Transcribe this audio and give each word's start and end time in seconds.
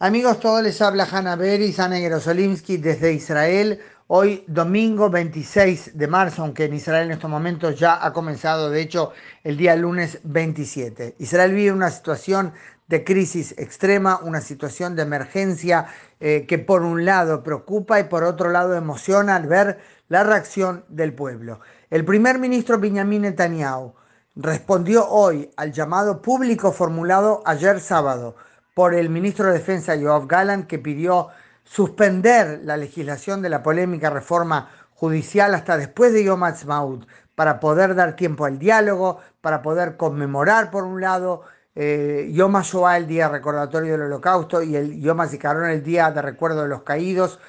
Amigos, 0.00 0.38
todos 0.38 0.62
les 0.62 0.80
habla 0.80 1.08
Hanna 1.10 1.34
Beris, 1.34 1.80
Ana 1.80 1.96
Jerosolimsky 1.96 2.76
desde 2.76 3.12
Israel. 3.12 3.80
Hoy 4.06 4.44
domingo 4.46 5.10
26 5.10 5.98
de 5.98 6.06
marzo, 6.06 6.42
aunque 6.42 6.66
en 6.66 6.74
Israel 6.74 7.06
en 7.06 7.14
estos 7.14 7.28
momentos 7.28 7.76
ya 7.80 8.06
ha 8.06 8.12
comenzado, 8.12 8.70
de 8.70 8.80
hecho, 8.80 9.10
el 9.42 9.56
día 9.56 9.74
lunes 9.74 10.20
27. 10.22 11.16
Israel 11.18 11.52
vive 11.52 11.72
una 11.72 11.90
situación 11.90 12.52
de 12.86 13.02
crisis 13.02 13.58
extrema, 13.58 14.20
una 14.22 14.40
situación 14.40 14.94
de 14.94 15.02
emergencia 15.02 15.88
eh, 16.20 16.46
que 16.46 16.58
por 16.58 16.82
un 16.82 17.04
lado 17.04 17.42
preocupa 17.42 17.98
y 17.98 18.04
por 18.04 18.22
otro 18.22 18.50
lado 18.50 18.76
emociona 18.76 19.34
al 19.34 19.48
ver 19.48 19.80
la 20.06 20.22
reacción 20.22 20.84
del 20.86 21.12
pueblo. 21.12 21.58
El 21.90 22.04
primer 22.04 22.38
ministro 22.38 22.78
Benjamin 22.78 23.22
Netanyahu 23.22 23.94
respondió 24.36 25.08
hoy 25.08 25.50
al 25.56 25.72
llamado 25.72 26.22
público 26.22 26.70
formulado 26.70 27.42
ayer 27.44 27.80
sábado 27.80 28.36
por 28.78 28.94
el 28.94 29.10
ministro 29.10 29.46
de 29.46 29.54
Defensa 29.54 29.96
Yoav 29.96 30.28
Gallant, 30.28 30.68
que 30.68 30.78
pidió 30.78 31.30
suspender 31.64 32.60
la 32.62 32.76
legislación 32.76 33.42
de 33.42 33.48
la 33.48 33.60
polémica 33.60 34.08
reforma 34.08 34.70
judicial 34.94 35.52
hasta 35.56 35.76
después 35.76 36.12
de 36.12 36.22
Yom 36.22 36.44
Ha'atzmaut, 36.44 37.04
para 37.34 37.58
poder 37.58 37.96
dar 37.96 38.14
tiempo 38.14 38.44
al 38.44 38.60
diálogo, 38.60 39.18
para 39.40 39.62
poder 39.62 39.96
conmemorar, 39.96 40.70
por 40.70 40.84
un 40.84 41.00
lado, 41.00 41.42
eh, 41.74 42.30
Yom 42.32 42.54
HaShoah, 42.54 42.98
el 42.98 43.08
día 43.08 43.28
recordatorio 43.28 43.94
del 43.94 44.02
holocausto, 44.02 44.62
y 44.62 44.76
el 44.76 45.00
Yom 45.00 45.22
HaZikaron, 45.22 45.68
el 45.68 45.82
día 45.82 46.12
de 46.12 46.22
recuerdo 46.22 46.62
de 46.62 46.68
los 46.68 46.82
caídos, 46.82 47.40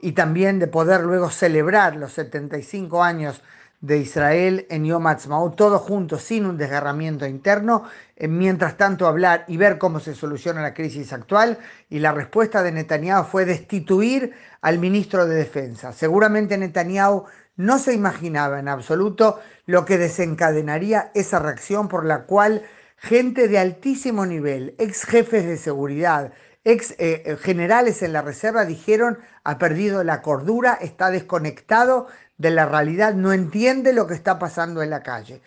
y 0.00 0.12
también 0.12 0.60
de 0.60 0.68
poder 0.68 1.00
luego 1.00 1.30
celebrar 1.30 1.96
los 1.96 2.12
75 2.12 3.02
años 3.02 3.42
de 3.80 3.98
Israel 3.98 4.66
en 4.70 4.84
Yom 4.84 5.06
Ha'atzmaut, 5.06 5.56
todos 5.56 5.80
juntos, 5.82 6.22
sin 6.22 6.46
un 6.46 6.56
desgarramiento 6.56 7.26
interno, 7.26 7.84
eh, 8.16 8.28
mientras 8.28 8.76
tanto 8.76 9.06
hablar 9.06 9.44
y 9.48 9.56
ver 9.56 9.78
cómo 9.78 10.00
se 10.00 10.14
soluciona 10.14 10.62
la 10.62 10.74
crisis 10.74 11.12
actual, 11.12 11.58
y 11.90 11.98
la 11.98 12.12
respuesta 12.12 12.62
de 12.62 12.72
Netanyahu 12.72 13.24
fue 13.24 13.44
destituir 13.44 14.32
al 14.60 14.78
ministro 14.78 15.26
de 15.26 15.36
Defensa. 15.36 15.92
Seguramente 15.92 16.58
Netanyahu 16.58 17.24
no 17.56 17.78
se 17.78 17.94
imaginaba 17.94 18.58
en 18.58 18.68
absoluto 18.68 19.40
lo 19.66 19.84
que 19.84 19.98
desencadenaría 19.98 21.10
esa 21.14 21.38
reacción 21.38 21.88
por 21.88 22.04
la 22.04 22.24
cual 22.24 22.62
gente 22.96 23.48
de 23.48 23.58
altísimo 23.58 24.26
nivel, 24.26 24.74
ex 24.78 25.04
jefes 25.04 25.44
de 25.44 25.56
seguridad, 25.56 26.32
ex 26.66 26.90
eh, 26.98 27.22
eh, 27.24 27.36
generales 27.36 28.02
en 28.02 28.12
la 28.12 28.22
reserva 28.22 28.64
dijeron 28.64 29.20
ha 29.44 29.56
perdido 29.56 30.02
la 30.02 30.20
cordura, 30.20 30.76
está 30.80 31.10
desconectado 31.10 32.08
de 32.38 32.50
la 32.50 32.66
realidad, 32.66 33.14
no 33.14 33.32
entiende 33.32 33.92
lo 33.92 34.08
que 34.08 34.14
está 34.14 34.40
pasando 34.40 34.82
en 34.82 34.90
la 34.90 35.04
calle. 35.04 35.42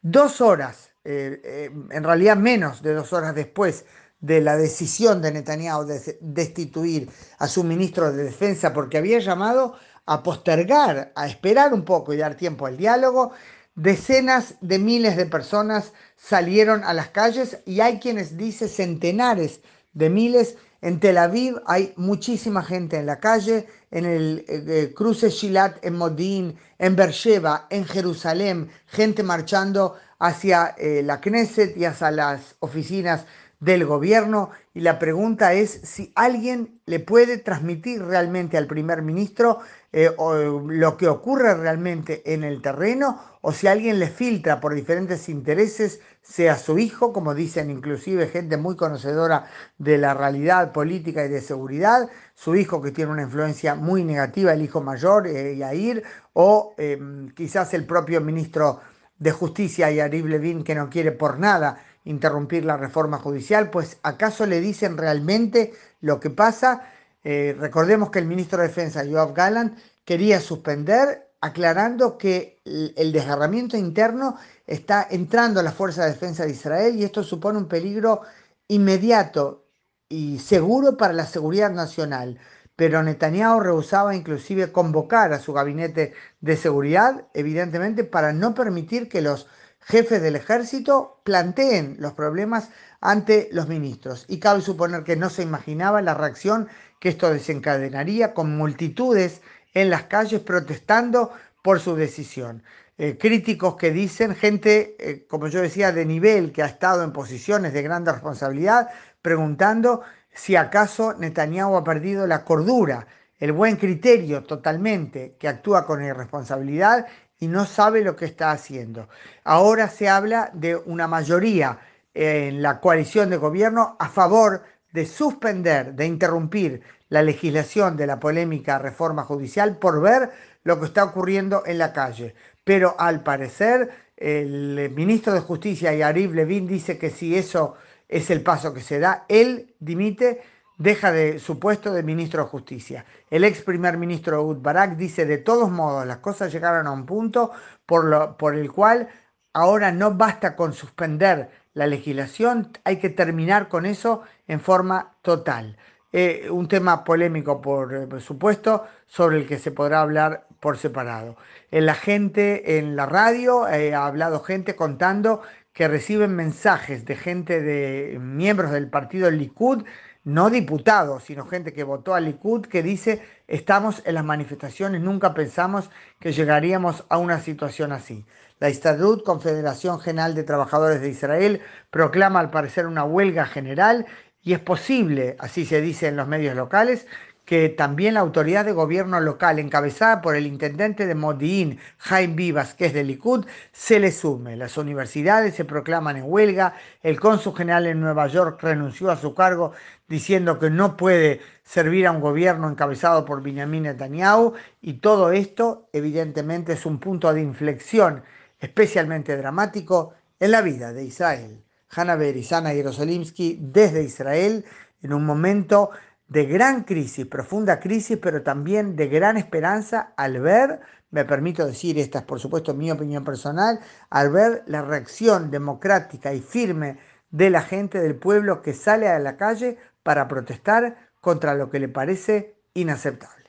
Dos 0.00 0.40
horas, 0.40 0.90
eh, 1.04 1.70
en 1.90 2.02
realidad 2.02 2.38
menos 2.38 2.80
de 2.80 2.94
dos 2.94 3.12
horas 3.12 3.34
después 3.34 3.84
de 4.20 4.40
la 4.40 4.56
decisión 4.56 5.20
de 5.20 5.32
Netanyahu 5.32 5.84
de 5.84 6.18
destituir 6.22 7.10
a 7.38 7.48
su 7.48 7.64
ministro 7.64 8.10
de 8.10 8.24
Defensa 8.24 8.72
porque 8.72 8.96
había 8.96 9.18
llamado 9.18 9.76
a 10.06 10.22
postergar, 10.22 11.12
a 11.14 11.26
esperar 11.26 11.74
un 11.74 11.84
poco 11.84 12.14
y 12.14 12.16
dar 12.16 12.34
tiempo 12.34 12.64
al 12.64 12.78
diálogo, 12.78 13.32
decenas 13.74 14.54
de 14.62 14.78
miles 14.78 15.18
de 15.18 15.26
personas 15.26 15.92
salieron 16.16 16.82
a 16.82 16.94
las 16.94 17.08
calles 17.08 17.58
y 17.66 17.80
hay 17.80 17.98
quienes 17.98 18.38
dicen 18.38 18.68
centenares 18.68 19.60
de 19.92 20.10
miles. 20.10 20.56
En 20.80 20.98
Tel 20.98 21.16
Aviv 21.18 21.60
hay 21.66 21.92
muchísima 21.96 22.62
gente 22.62 22.96
en 22.98 23.06
la 23.06 23.20
calle, 23.20 23.68
en 23.90 24.04
el 24.04 24.44
eh, 24.48 24.64
eh, 24.66 24.92
cruce 24.94 25.30
Shilat 25.30 25.84
en 25.84 25.96
Modín, 25.96 26.56
en 26.78 26.96
Beersheba, 26.96 27.66
en 27.70 27.84
Jerusalén, 27.84 28.68
gente 28.86 29.22
marchando 29.22 29.96
hacia 30.18 30.74
eh, 30.78 31.02
la 31.04 31.20
Knesset 31.20 31.76
y 31.76 31.84
hacia 31.84 32.10
las 32.10 32.56
oficinas 32.58 33.26
del 33.62 33.86
gobierno 33.86 34.50
y 34.74 34.80
la 34.80 34.98
pregunta 34.98 35.52
es 35.52 35.70
si 35.84 36.12
alguien 36.16 36.80
le 36.84 36.98
puede 36.98 37.38
transmitir 37.38 38.02
realmente 38.02 38.58
al 38.58 38.66
primer 38.66 39.02
ministro 39.02 39.60
eh, 39.92 40.10
lo 40.18 40.96
que 40.96 41.06
ocurre 41.06 41.54
realmente 41.54 42.34
en 42.34 42.42
el 42.42 42.60
terreno 42.60 43.20
o 43.40 43.52
si 43.52 43.68
alguien 43.68 44.00
le 44.00 44.08
filtra 44.08 44.60
por 44.60 44.74
diferentes 44.74 45.28
intereses, 45.28 46.00
sea 46.22 46.56
su 46.56 46.76
hijo, 46.80 47.12
como 47.12 47.36
dicen 47.36 47.70
inclusive 47.70 48.26
gente 48.26 48.56
muy 48.56 48.74
conocedora 48.74 49.46
de 49.78 49.96
la 49.96 50.12
realidad 50.12 50.72
política 50.72 51.24
y 51.24 51.28
de 51.28 51.40
seguridad, 51.40 52.10
su 52.34 52.56
hijo 52.56 52.82
que 52.82 52.90
tiene 52.90 53.12
una 53.12 53.22
influencia 53.22 53.76
muy 53.76 54.02
negativa, 54.02 54.52
el 54.52 54.62
hijo 54.62 54.80
mayor, 54.80 55.28
eh, 55.28 55.56
Yair, 55.56 56.02
o 56.32 56.74
em, 56.78 57.28
quizás 57.30 57.74
el 57.74 57.86
propio 57.86 58.20
ministro 58.20 58.80
de 59.20 59.30
Justicia, 59.30 59.88
Yarib 59.88 60.26
Levin, 60.26 60.64
que 60.64 60.74
no 60.74 60.90
quiere 60.90 61.12
por 61.12 61.38
nada 61.38 61.78
interrumpir 62.04 62.64
la 62.64 62.76
reforma 62.76 63.18
judicial, 63.18 63.70
pues 63.70 63.98
¿acaso 64.02 64.46
le 64.46 64.60
dicen 64.60 64.96
realmente 64.96 65.72
lo 66.00 66.20
que 66.20 66.30
pasa? 66.30 66.82
Eh, 67.24 67.56
recordemos 67.58 68.10
que 68.10 68.18
el 68.18 68.26
ministro 68.26 68.60
de 68.60 68.68
Defensa, 68.68 69.04
Joab 69.08 69.34
Gallant, 69.34 69.78
quería 70.04 70.40
suspender, 70.40 71.30
aclarando 71.40 72.18
que 72.18 72.60
el 72.64 73.12
desgarramiento 73.12 73.76
interno 73.76 74.36
está 74.66 75.06
entrando 75.10 75.60
a 75.60 75.62
la 75.62 75.72
Fuerza 75.72 76.04
de 76.04 76.12
Defensa 76.12 76.44
de 76.44 76.52
Israel 76.52 76.96
y 76.96 77.04
esto 77.04 77.24
supone 77.24 77.58
un 77.58 77.66
peligro 77.66 78.22
inmediato 78.68 79.66
y 80.08 80.38
seguro 80.38 80.96
para 80.96 81.12
la 81.12 81.26
seguridad 81.26 81.70
nacional. 81.70 82.38
Pero 82.76 83.02
Netanyahu 83.02 83.60
rehusaba 83.60 84.14
inclusive 84.14 84.72
convocar 84.72 85.32
a 85.32 85.38
su 85.40 85.52
gabinete 85.52 86.14
de 86.40 86.56
seguridad, 86.56 87.26
evidentemente, 87.34 88.04
para 88.04 88.32
no 88.32 88.54
permitir 88.54 89.08
que 89.08 89.20
los 89.20 89.46
jefes 89.82 90.22
del 90.22 90.36
ejército 90.36 91.20
planteen 91.24 91.96
los 91.98 92.14
problemas 92.14 92.70
ante 93.00 93.48
los 93.52 93.68
ministros. 93.68 94.24
Y 94.28 94.38
cabe 94.38 94.60
suponer 94.60 95.04
que 95.04 95.16
no 95.16 95.30
se 95.30 95.42
imaginaba 95.42 96.02
la 96.02 96.14
reacción 96.14 96.68
que 97.00 97.08
esto 97.08 97.32
desencadenaría 97.32 98.32
con 98.32 98.56
multitudes 98.56 99.42
en 99.74 99.90
las 99.90 100.04
calles 100.04 100.40
protestando 100.40 101.32
por 101.62 101.80
su 101.80 101.96
decisión. 101.96 102.62
Eh, 102.98 103.16
críticos 103.18 103.76
que 103.76 103.90
dicen, 103.90 104.34
gente, 104.34 104.96
eh, 104.98 105.26
como 105.26 105.48
yo 105.48 105.60
decía, 105.60 105.92
de 105.92 106.04
nivel 106.04 106.52
que 106.52 106.62
ha 106.62 106.66
estado 106.66 107.02
en 107.02 107.12
posiciones 107.12 107.72
de 107.72 107.82
gran 107.82 108.04
responsabilidad, 108.06 108.90
preguntando 109.22 110.02
si 110.32 110.56
acaso 110.56 111.14
Netanyahu 111.14 111.76
ha 111.76 111.84
perdido 111.84 112.26
la 112.26 112.44
cordura, 112.44 113.06
el 113.38 113.52
buen 113.52 113.76
criterio 113.76 114.44
totalmente, 114.44 115.36
que 115.38 115.48
actúa 115.48 115.84
con 115.84 116.04
irresponsabilidad 116.04 117.06
y 117.42 117.48
no 117.48 117.66
sabe 117.66 118.04
lo 118.04 118.14
que 118.14 118.26
está 118.26 118.52
haciendo. 118.52 119.08
Ahora 119.42 119.88
se 119.88 120.08
habla 120.08 120.50
de 120.54 120.76
una 120.76 121.08
mayoría 121.08 121.76
en 122.14 122.62
la 122.62 122.78
coalición 122.78 123.30
de 123.30 123.36
gobierno 123.36 123.96
a 123.98 124.08
favor 124.08 124.62
de 124.92 125.06
suspender, 125.06 125.94
de 125.94 126.06
interrumpir 126.06 126.82
la 127.08 127.20
legislación 127.20 127.96
de 127.96 128.06
la 128.06 128.20
polémica 128.20 128.78
reforma 128.78 129.24
judicial 129.24 129.76
por 129.76 130.00
ver 130.00 130.30
lo 130.62 130.78
que 130.78 130.86
está 130.86 131.02
ocurriendo 131.02 131.64
en 131.66 131.78
la 131.78 131.92
calle. 131.92 132.36
Pero 132.62 132.94
al 132.96 133.24
parecer 133.24 133.90
el 134.16 134.92
ministro 134.94 135.32
de 135.32 135.40
Justicia, 135.40 135.92
Yariv 135.92 136.34
Levin, 136.34 136.68
dice 136.68 136.96
que 136.96 137.10
si 137.10 137.36
eso 137.36 137.74
es 138.08 138.30
el 138.30 138.42
paso 138.42 138.72
que 138.72 138.82
se 138.82 139.00
da, 139.00 139.24
él 139.28 139.74
dimite 139.80 140.42
deja 140.82 141.12
de 141.12 141.38
su 141.38 141.58
puesto 141.58 141.92
de 141.92 142.02
ministro 142.02 142.44
de 142.44 142.50
Justicia. 142.50 143.04
El 143.30 143.44
ex 143.44 143.62
primer 143.62 143.96
ministro 143.98 144.42
Ud 144.42 144.58
Barak 144.58 144.96
dice, 144.96 145.26
de 145.26 145.38
todos 145.38 145.70
modos, 145.70 146.06
las 146.06 146.18
cosas 146.18 146.52
llegaron 146.52 146.86
a 146.86 146.92
un 146.92 147.06
punto 147.06 147.52
por, 147.86 148.04
lo, 148.04 148.36
por 148.36 148.54
el 148.54 148.70
cual 148.72 149.08
ahora 149.52 149.92
no 149.92 150.14
basta 150.14 150.56
con 150.56 150.72
suspender 150.72 151.50
la 151.74 151.86
legislación, 151.86 152.70
hay 152.84 152.98
que 152.98 153.08
terminar 153.08 153.68
con 153.68 153.86
eso 153.86 154.22
en 154.46 154.60
forma 154.60 155.16
total. 155.22 155.76
Eh, 156.12 156.48
un 156.50 156.68
tema 156.68 157.04
polémico, 157.04 157.62
por, 157.62 158.20
supuesto, 158.20 158.84
sobre 159.06 159.38
el 159.38 159.46
que 159.46 159.58
se 159.58 159.70
podrá 159.70 160.02
hablar 160.02 160.46
por 160.60 160.76
separado. 160.76 161.36
En 161.70 161.86
la 161.86 161.94
gente 161.94 162.78
en 162.78 162.96
la 162.96 163.06
radio 163.06 163.66
eh, 163.66 163.94
ha 163.94 164.06
hablado 164.06 164.40
gente 164.40 164.76
contando 164.76 165.40
que 165.72 165.88
reciben 165.88 166.36
mensajes 166.36 167.06
de 167.06 167.16
gente 167.16 167.62
de 167.62 168.18
miembros 168.20 168.72
del 168.72 168.90
partido 168.90 169.30
Likud 169.30 169.84
no 170.24 170.50
diputados, 170.50 171.24
sino 171.24 171.46
gente 171.46 171.72
que 171.72 171.84
votó 171.84 172.14
a 172.14 172.20
Likud, 172.20 172.66
que 172.66 172.82
dice, 172.82 173.22
estamos 173.48 174.02
en 174.04 174.14
las 174.14 174.24
manifestaciones, 174.24 175.00
nunca 175.00 175.34
pensamos 175.34 175.90
que 176.20 176.32
llegaríamos 176.32 177.04
a 177.08 177.18
una 177.18 177.40
situación 177.40 177.92
así. 177.92 178.24
La 178.60 178.70
Istadrut, 178.70 179.24
Confederación 179.24 179.98
General 179.98 180.34
de 180.34 180.44
Trabajadores 180.44 181.00
de 181.00 181.08
Israel, 181.08 181.60
proclama 181.90 182.38
al 182.38 182.50
parecer 182.50 182.86
una 182.86 183.04
huelga 183.04 183.46
general 183.46 184.06
y 184.44 184.52
es 184.52 184.60
posible, 184.60 185.36
así 185.38 185.64
se 185.64 185.80
dice 185.80 186.08
en 186.08 186.16
los 186.16 186.28
medios 186.28 186.54
locales, 186.56 187.06
que 187.44 187.68
también 187.68 188.14
la 188.14 188.20
autoridad 188.20 188.64
de 188.64 188.72
gobierno 188.72 189.18
local, 189.20 189.58
encabezada 189.58 190.22
por 190.22 190.36
el 190.36 190.46
intendente 190.46 191.06
de 191.06 191.14
Modi'in, 191.14 191.78
Jaime 191.98 192.34
Vivas, 192.34 192.74
que 192.74 192.86
es 192.86 192.94
de 192.94 193.02
Likud, 193.02 193.46
se 193.72 193.98
le 193.98 194.12
sume. 194.12 194.56
Las 194.56 194.78
universidades 194.78 195.54
se 195.54 195.64
proclaman 195.64 196.16
en 196.16 196.24
huelga, 196.26 196.74
el 197.02 197.18
cónsul 197.18 197.56
general 197.56 197.86
en 197.86 198.00
Nueva 198.00 198.28
York 198.28 198.62
renunció 198.62 199.10
a 199.10 199.16
su 199.16 199.34
cargo 199.34 199.72
diciendo 200.08 200.58
que 200.58 200.70
no 200.70 200.96
puede 200.96 201.40
servir 201.64 202.06
a 202.06 202.12
un 202.12 202.20
gobierno 202.20 202.68
encabezado 202.70 203.24
por 203.24 203.42
Benjamin 203.42 203.84
Netanyahu, 203.84 204.54
y 204.80 204.94
todo 204.94 205.32
esto 205.32 205.88
evidentemente 205.92 206.74
es 206.74 206.86
un 206.86 206.98
punto 206.98 207.32
de 207.34 207.40
inflexión 207.40 208.22
especialmente 208.60 209.36
dramático 209.36 210.14
en 210.38 210.52
la 210.52 210.60
vida 210.62 210.92
de 210.92 211.04
Israel. 211.04 211.64
Hanna 211.94 212.16
Berisana 212.16 212.70
Jerosolimsky 212.70 213.58
desde 213.60 214.02
Israel 214.02 214.64
en 215.02 215.12
un 215.12 215.26
momento 215.26 215.90
de 216.28 216.46
gran 216.46 216.84
crisis, 216.84 217.26
profunda 217.26 217.80
crisis, 217.80 218.18
pero 218.20 218.42
también 218.42 218.96
de 218.96 219.08
gran 219.08 219.36
esperanza 219.36 220.12
al 220.16 220.40
ver, 220.40 220.80
me 221.10 221.24
permito 221.24 221.66
decir, 221.66 221.98
esta 221.98 222.20
es 222.20 222.24
por 222.24 222.40
supuesto 222.40 222.74
mi 222.74 222.90
opinión 222.90 223.24
personal, 223.24 223.80
al 224.08 224.30
ver 224.30 224.62
la 224.66 224.82
reacción 224.82 225.50
democrática 225.50 226.32
y 226.32 226.40
firme 226.40 226.98
de 227.30 227.50
la 227.50 227.62
gente 227.62 228.00
del 228.00 228.14
pueblo 228.14 228.62
que 228.62 228.72
sale 228.72 229.08
a 229.08 229.18
la 229.18 229.36
calle 229.36 229.78
para 230.02 230.28
protestar 230.28 231.10
contra 231.20 231.54
lo 231.54 231.70
que 231.70 231.80
le 231.80 231.88
parece 231.88 232.56
inaceptable. 232.74 233.41